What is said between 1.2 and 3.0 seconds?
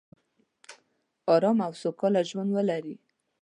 ارامه او سوکاله ژوندولري